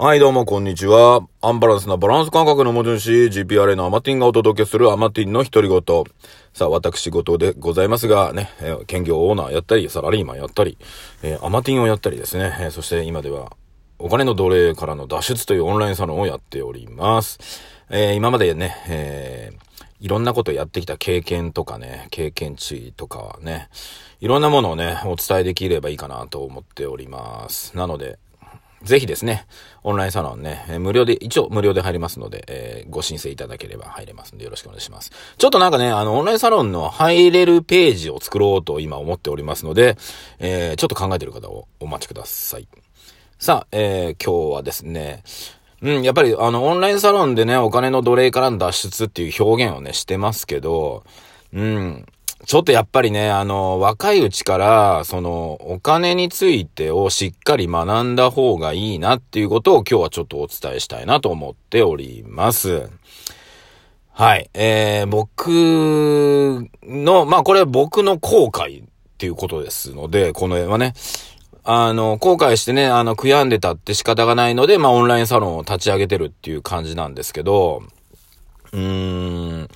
[0.00, 1.26] はい、どうも、こんにちは。
[1.40, 5.82] アンバランスなバランス感覚の持ち主、GPRA のアマティンがお届けするアマティンの独り言。
[6.52, 10.78] さあ、私事でございますが、ね、えー兼業オーナーやったり、サラリーマンやったり、
[11.24, 13.56] えーアマティンをやったりですね、えーそして今では、
[13.98, 17.40] お金の奴隷からの脱出というオンラインサロンをやっております。
[17.90, 19.68] えー今までね、えー
[19.98, 23.68] いろんなことやってきた経験とかね、経験値とかはね、
[24.20, 27.76] いろんなものをね、お伝えできればいいかなと思っております。
[27.76, 28.20] なので、
[28.82, 29.46] ぜひですね、
[29.82, 35.10] オンラインサロンね、え無料で、一応無料で入りますので、えーご申請いただければ入れますのでよろしくお願いします。
[35.36, 39.96] ちょっとなんかね、あの、オンラインサロンの入れるページを作ろうと今思っておりますので、
[40.38, 42.68] えーちょっと考えてる方をお待ちください。
[43.38, 45.22] さあ、えー今日はですね、
[45.82, 51.04] うん、やっぱりあの、オンラインサロンでね、お金の奴隷からの脱出っていう表現をね、してますけど、
[51.52, 52.06] うん、
[52.46, 62.88] ちょっとやっぱりね、あの、若いうちから、その、お金についてをしっかり学んだ方がいいなっていうことを今日はちょっとお伝えしたいなと思っております。
[64.12, 64.50] はい。
[64.54, 65.48] えー、僕
[66.82, 68.86] の、まあこれは僕の後悔っ
[69.18, 70.94] ていうことですので、この絵はね、
[71.64, 77.82] あの、後悔してね、あの、悔やんでたって仕方がないので、まあオンラインサロンを立ち上げてるっていう感じなんですけど、
[78.72, 79.68] うーん、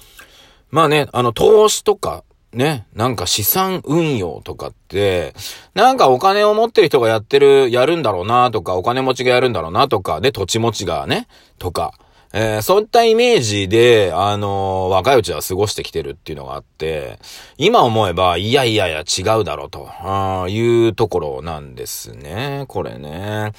[0.70, 5.34] まあね、あの、投資とか、ね、なんか資産運用とかって、
[5.74, 11.94] なんかお金を持ってる人がやってる、やるんだろうなとか、お金持ちがやるんだろうなとか、で、土地持ちがね、とか、
[12.34, 17.18] えーそういったイメージで、あのー若いうちは過ごしてきてるっていうのがあって、
[17.56, 23.52] 今思えば、いやいやいや違うだろうと、あいうところなんですね、これね。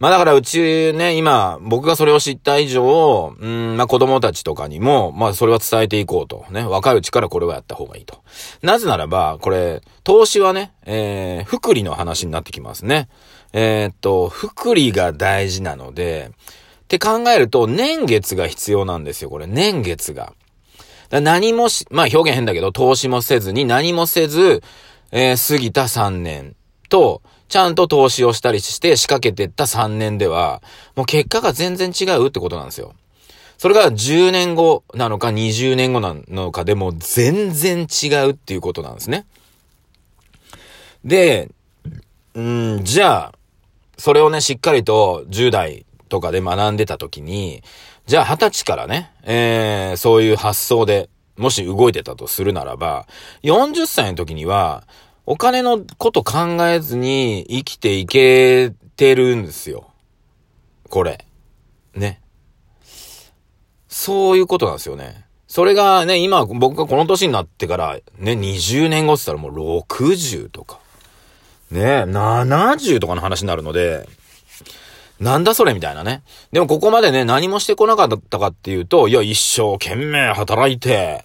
[0.00, 6.46] まあだからうちね、今、僕がそれを知った以上、うん、まあ子供たちとかにも、まあそれは伝えていこうと。
[6.50, 8.22] ね、若いうちからこれはやった方がいいと。
[8.62, 13.10] なぜならば、これ、投資はね、えー、福利の話になってきますね。
[13.52, 16.30] えーっと、福利が大事なので、
[16.84, 20.32] って考えると、年月が必要なんですよ、これ、年月が。
[21.10, 24.62] 何もし、まあ表現変だけど、投資もせずに何もせず、
[25.12, 26.56] えー過ぎた3年
[26.88, 30.62] と、ちゃんと投資をしたりして仕掛けてった3年では、
[30.94, 32.94] もう結果が全然違うってことなんですよ。
[33.58, 39.26] それが10年後なのか20年後なのかでも全然違うっていうことなんですね。
[41.04, 41.50] で、
[42.38, 43.34] ん、じゃあ、
[43.98, 47.64] それをね、しっかりと10代とかで学んでた時に、
[48.06, 53.08] じゃあ20歳からね、えー、そういう発想で、もし動いてたとするならば、
[53.42, 54.84] 40歳の時には、
[55.32, 59.88] お金のこと考えずに生きていけてるんですよ。
[60.88, 61.24] これ。
[61.94, 62.20] ね。
[63.86, 65.24] そういうことなんですよね。
[65.46, 70.80] それがね、今僕がこの年になってから、ね、20年後って言ったらもう60とか。
[71.70, 74.08] ね、70とかの話になるので、
[75.20, 76.24] なんだそれみたいなね。
[76.50, 81.24] でもここまでね、何もしてこなかったかっていうと、いや、一生懸命働いて、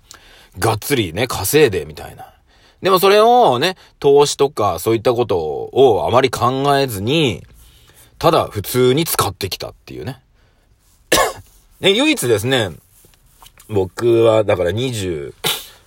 [0.58, 2.33] がっつりね、稼いで、みたいな。
[2.84, 7.42] でもそれをね、投資とかそういったことをあまり考えずに、
[8.18, 10.20] ただ普通に使ってきたっていうね。
[11.80, 12.72] ね唯一ですね、
[13.70, 15.32] 僕はだから22、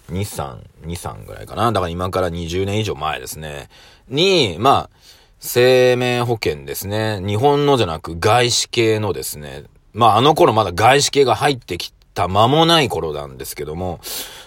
[0.08, 1.72] 3、2、3ぐらいかな。
[1.72, 3.70] だから今から20年以上前ですね。
[4.10, 4.98] に、まあ、
[5.40, 7.22] 生命保険ですね。
[7.22, 9.66] 日本のじゃなく外資系のですね。
[9.94, 14.00] まああの頃まだ外資系が入ってきた間もない頃なんですけども、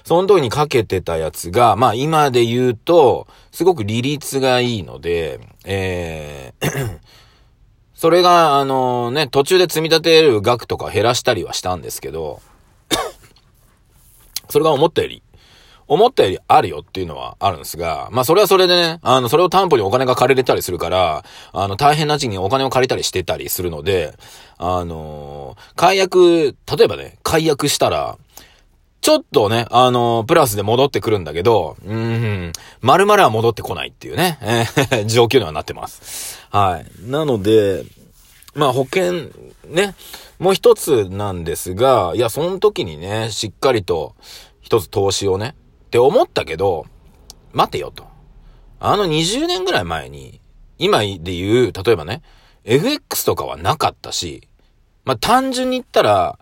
[0.05, 7.00] その時にかけてたやつが、まあ今で言うと、すごく利率がいいので、えー
[8.00, 12.41] それが、あのね、途中で積み立てる額とか減らしたりはしたんですけど、
[14.49, 15.22] それが思ったより、
[15.87, 24.15] 思ったよりあるよっていうのはあるんですが、まあそれはそれでね、あの、それを担保にお金が借りれたりするから、あの、大変な時期にお金を借りたりしてたりするので、
[24.56, 28.17] あのー解約、例えばね、解約したら、
[29.00, 32.53] ちょっとね、あのープラスで戻ってくるんだけど、うーん、
[32.83, 36.38] 丸々は戻ってこないっていうね、えー状況にはなってます。
[36.50, 37.11] はい。
[37.11, 37.84] なので、
[38.55, 39.31] まあ保険、
[39.69, 39.94] ね、
[40.38, 44.14] もう一つなんですが、いや、その時にね、しっかりと
[44.61, 45.55] 一つ投資をね、
[45.87, 46.87] って思ったけど、
[47.53, 48.06] 待てよと。
[48.81, 50.41] あの20年ぐらい前に、
[50.79, 52.23] 今で言う、例えばね、
[52.64, 54.46] FX とかはなかったし、
[55.05, 56.38] まあ単純に言ったら、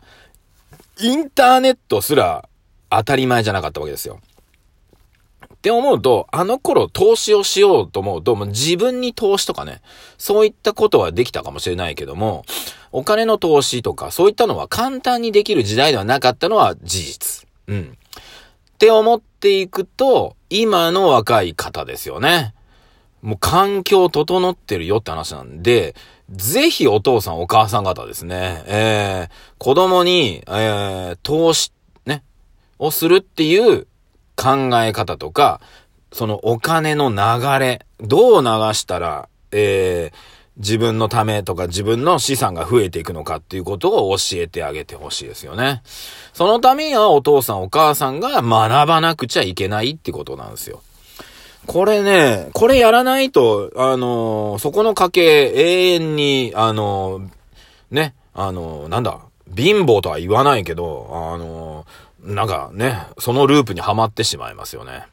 [1.01, 2.49] インターネットすら
[2.91, 4.21] 当たり前じゃなかったわけですよ。
[5.55, 9.83] って思うと、あの頃投資をしようと思うと、もう自分に投資とかね、
[10.17, 12.45] そういったことはできたかもしれないけども、
[12.93, 17.49] お金の投資とか、そういったのは簡単にできる時代ではなかったのは事実。
[17.67, 17.99] うん。
[18.75, 22.55] って思っていくと、今の若い方ですよね。
[23.21, 25.97] もう環境整ってるよって話なんで、
[26.31, 31.73] ぜひお父さんお母さん方ですね、えー、子供に、えー、投資、
[32.05, 32.23] ね、
[32.79, 33.87] をするっていう
[34.37, 35.61] 考え方とか、
[36.13, 40.17] そのお金の流れ、どう流したら、えー、
[40.59, 45.83] 自分のためとか自分の資産が増えていくのかっていうことを教えてあげてほしいですよね。
[46.33, 50.83] そのためにはお父さんお母さんが学ばなくちゃいけないってことなんですよ。
[51.67, 57.29] これね、これやらないと、あのー、そこの家系永遠に、あのー、
[57.91, 59.21] ね、あのー、なんだ、
[59.55, 61.87] 貧乏とは言わないけど、あの
[62.23, 65.07] なんかね、そのループにはまってしまいますよね。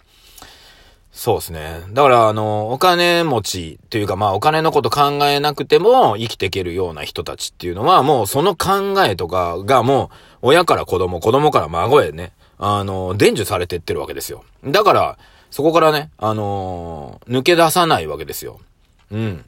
[1.11, 1.81] そうですね。
[1.93, 14.43] だから、あの、お金持ちというか、まあ、お金のこと考えなくても生きていけるような人たちっていうのは、もうその考えとかがもう、親から子供、子供から孫へね、あの、伝授されてってるわけですよ。
[14.65, 15.17] だから、
[15.55, 18.59] そこからね、あのー、抜け出さないわけですよ。
[19.09, 19.45] うん。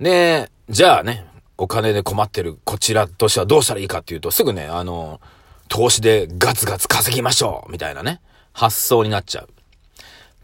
[0.00, 1.26] で、じゃあね、
[1.58, 5.20] お金で困ってるこちらとしてはどうしたらいいかっていうと、すぐね、あのー、
[5.68, 8.22] 投資でガツガツ稼ぎましょうみたいなね、
[8.54, 9.48] 発想になっちゃう。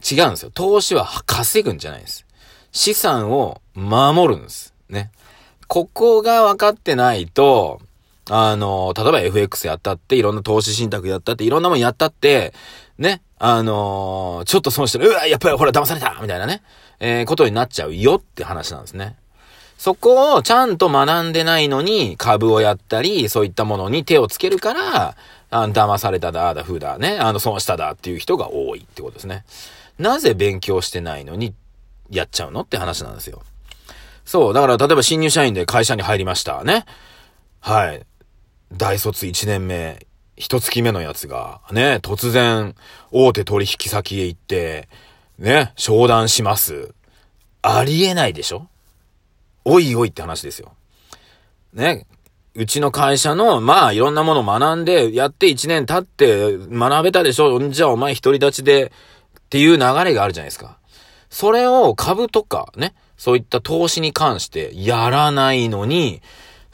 [0.07, 0.51] 違うんですよ。
[0.53, 2.27] 投資は稼ぐんじゃないです。
[2.71, 4.75] 資産を守るんです。
[4.87, 5.09] ね。
[5.65, 7.81] ここが分かってないと、
[8.29, 12.53] あの、例えば FX やったって、いろんな投資信託やったって、いろんなもんやったって、
[12.99, 16.61] ね、あのー、ちょっと損してる、うわ、やっぱりほら騙されたみたいなね、
[16.99, 19.15] えー、ことになっちゃうよって話なんですね。
[19.77, 25.15] そこをちゃんと学んでないのに株をやったり、そういったものに手をつけるから、
[25.51, 29.43] あ騙されただ、あだ、ふだ、ね、あの、損しただっていう人が多いってことですね。
[29.99, 31.53] なぜ勉強してないのに
[32.09, 33.41] やっちゃうのって話なんですよ。
[34.25, 36.63] そう、だから例えば新入社員で会社に入りました。
[36.63, 36.85] ね。
[37.59, 38.05] はい。
[38.73, 40.05] 大卒1年目、
[40.37, 42.75] 一月目のやつが、ね、突然、
[43.11, 44.89] 大手取引先へ行って、
[45.39, 46.93] ね、商談します。
[47.61, 48.67] ありえないでしょ？
[49.63, 50.73] おいおいって話ですよ。
[51.73, 52.05] ね、
[52.53, 57.69] うちの会社の、まあ、いろんなものを学んで、やって1年経って学べたでしょ？
[57.69, 58.91] じゃあお前独り立ちで、
[59.39, 60.77] っていう流れがあるじゃないですか。
[61.29, 66.21] それを株とかね、そういった投資に関してやらないのに、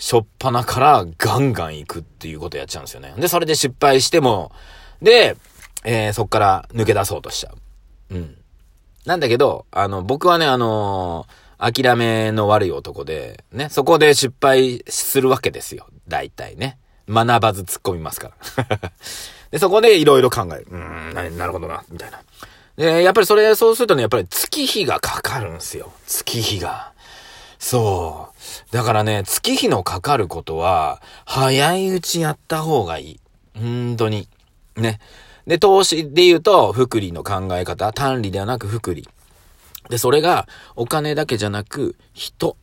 [0.01, 3.13] しょっぱなからガンガン行くっていうことやっちゃうんですよね。
[3.17, 4.51] で、それで失敗しても、
[4.99, 5.37] で、
[5.83, 7.51] えー、そっから抜け出そうとしちゃ
[8.09, 8.15] う。
[8.15, 8.37] うん。
[9.05, 15.85] なんだけど、あの、僕はね、あのー、諦めの悪い男で、ね、そこで失敗するわけですよ。
[16.07, 16.79] 大体ね。
[17.07, 18.91] 学ばず突っ込みますから。
[19.51, 20.67] で、そこでいろいろ考える。
[20.71, 22.23] うーん、なるほどな、みたいな。
[22.75, 25.93] で、やっぱりそれ、そうするとね、やっぱり月日がかかるんですよ。
[26.07, 26.91] 月日が。
[27.61, 28.29] そ
[28.71, 28.75] う。
[28.75, 33.19] だからね、月日のかかることは、早いうちやった方がいい。
[33.55, 34.27] 本当に。
[34.75, 34.99] ね。
[35.45, 39.07] で、投資で言うと、福利の考え方、単利ではなく福利。
[39.89, 42.57] で、それが、お金だけじゃなく、人。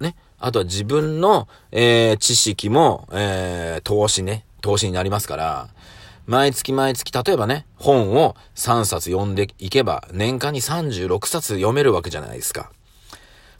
[0.00, 0.16] ね。
[0.38, 4.46] あとは自分の、えー、知識も、えー、投資ね。
[4.62, 5.68] 投資になりますから、
[6.24, 12.72] 毎月毎月、例えばね、本を3冊読んでいけば、年間に36冊読めるわけじゃないですか。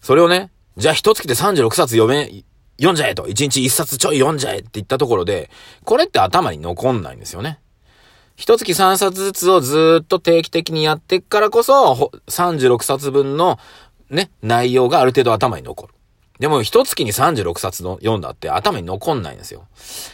[0.00, 0.50] それをね、
[0.80, 2.42] じゃあ一月で36冊読め、
[2.78, 5.50] 読んじゃえと、1日1冊ちょい読んじゃえって言ったところで、
[5.84, 7.60] これって頭に残んないんですよね。
[8.34, 13.58] 一月3冊ずつをずっと定期的にやってからこそ、36冊分の
[14.08, 15.94] ね、内容がある程度頭に残る。
[16.38, 19.66] でも、一月に36冊の読んだって頭に残んないんですよ。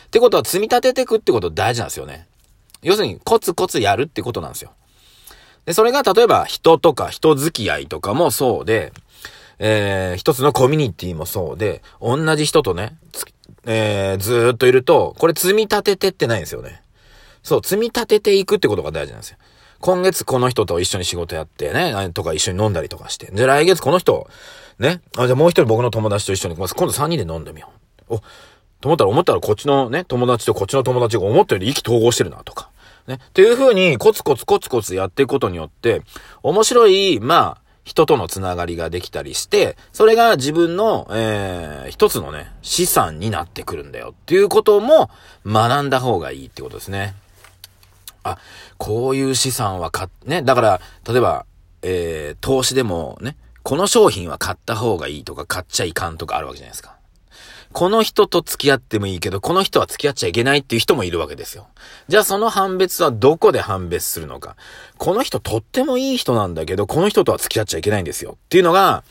[0.06, 2.26] ってことは積み立てていくってこと大事なんですよね。
[2.82, 4.72] 要するにコツコツやるってことなんですよ。
[5.64, 8.92] で、それが例えば人とか人付き合いとかもそうで、
[9.58, 12.96] えー、一つのコミュニティもそうで、同じ人とね、
[13.64, 16.82] えー、ずっといると、これ積み立ててってないんですよね。
[17.42, 19.38] そう、積み立てていくってことが大事なんですよ。
[19.80, 23.30] 今月この人と一緒に仕事やってね、とか一緒に飲んだりとかして。
[23.32, 24.28] じゃあ来月この人、
[24.78, 27.70] ね、あ、じゃあもう一人僕の友達と一緒に、ま今度3人で飲んでみよ
[28.08, 28.14] う。
[28.16, 28.18] お、
[28.80, 32.70] と思ったら思ったらこっちのね、友達とこっちの友達が思ったより意気投合してるなとか。
[33.06, 33.18] ね。
[33.22, 36.02] っていう風にコツコツコツコツやっていくことによって、
[36.42, 45.08] 面白い、まあ、人とのつながりができたりして、それが自分の、えー、一つのね、資産になってくるんだよっていうことも
[45.46, 47.14] 学んだ方がいいってことですね。
[48.24, 48.38] あ、
[48.76, 51.46] こういう資産は買っ、ね、だから、例えば、
[51.82, 56.95] えー、投資でもね、この商品は買った方がいいとか買っちゃいかんとかあるわけじゃないですか。
[57.72, 61.66] この人と付き合ってもいいけど、この人は付き合っちゃいけないっていう人もいるわけですよ。
[62.08, 64.56] じゃあその判別はどこで判別するのか。
[64.98, 68.32] この人とってもいい人なんだけど、この人とは付き合っちゃいけないんですよ。
[68.32, 69.04] っていうのが、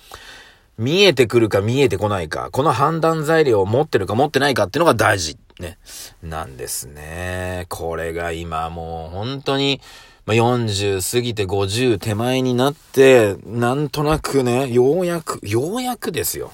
[0.78, 5.38] 見えてくるか見えてこないか、この判断材料を持ってるか持ってないかっていうのが大事。
[5.60, 5.78] ね。
[6.22, 7.66] なんですね。
[7.70, 9.80] これが今もう本当に、
[10.26, 16.52] ま、40過ぎて50手前になって、なんとなくね、ようやく、ようやくですよ。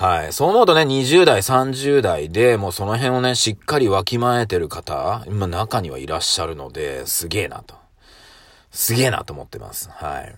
[0.00, 0.32] はい。
[0.32, 7.74] そう思うとね、20代、30代でもうその辺をね、しっかりわきまえてる方、今中にはいらっしゃるので、すげえなと。
[8.70, 9.90] すげえなと思ってます。
[9.90, 10.34] はい。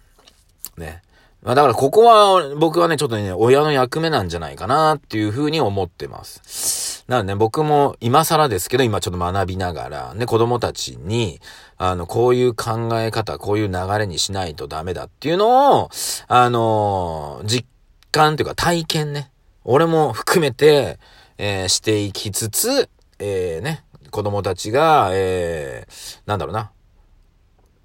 [0.81, 1.01] ね。
[1.45, 7.05] まあだからここは僕はね、ちょっとね、親の役目なんじゃないかなっていうふうに思ってます。
[7.07, 11.41] なのでね、僕も今更ですけど、今ちょっと学びながら、ね、子供たちに、
[11.79, 15.91] あの、こういう考え方、こういう流れにしないとダメだっていうのを、
[16.27, 17.65] あのー、実
[18.11, 19.32] 感というか体験ね、
[19.65, 20.99] 俺も含めて、
[21.39, 22.89] えー、していきつつ、
[23.19, 26.71] えー、ね、子供たちが、えー、なんだろうな、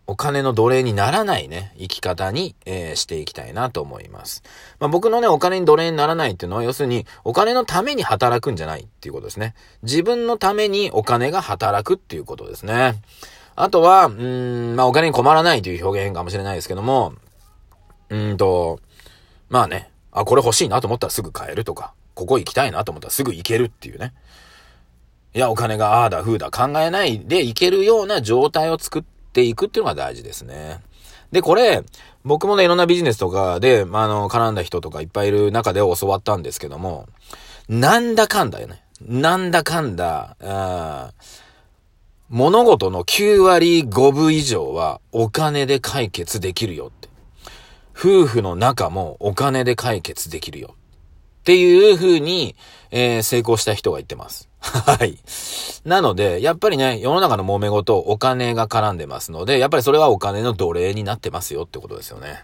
[0.10, 4.42] お金の奴隷にならないね、生き方に、えー、していきたいなと思います。
[4.80, 9.54] まあ、僕のね、お金に奴隷にならないっていうのは、要するに、お金のために働くんじゃないっていうことですね。
[9.84, 13.02] 自分のためにお金が働くっていうことですね。
[13.58, 17.14] あとは、うん、まあ、お金に困らないという表現かもしれないですけども、
[18.10, 18.80] うんと、
[19.50, 19.90] まあね、
[20.22, 24.14] あ、これ欲しいなと思ったらすぐ買えるとか、ここ行きたいなと思ったらすぐ行けるっていうね。
[25.34, 30.80] いや、お金がああだ、ふうだ考えないで行けるような状態を作って、いくっていうのが大事ですね。
[31.32, 31.84] で、これ、
[32.26, 37.08] 僕もね、いろんなビジネスとかで、まあ、あの、絡んだ人とかいっぱいいる中で教わったんですけども、
[37.70, 38.84] なんだかんだよね。
[39.02, 41.12] なんだかんだ、あ
[42.30, 46.92] 物事の9割5分以上はお金で解決できるよ。
[47.98, 50.76] 夫婦の中もお金で解決できるよ。
[51.40, 52.56] っていう風に、
[52.92, 54.50] えー、成功した人が言ってます。
[54.62, 55.18] はい。
[55.84, 62.44] なので、やっぱりね、世の中の揉め事、お金が絡んでますので、やっぱりそれはお金の奴隷になってますよってことですよね。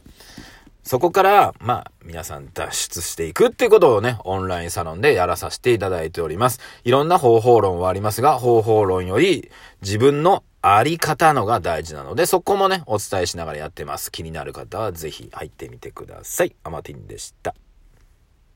[0.84, 6.60] そこから、まあ、皆さん脱出していくってことをね、オンラインサロンでやらさせていただいております。
[6.84, 14.10] いろんな方法論はありますが、方法論より自分のあり方のが大事なので、そこもね、お伝えしながらやってます。
[14.14, 16.56] 気になる方はぜひ入ってみてください。
[16.64, 17.54] アマティンでした。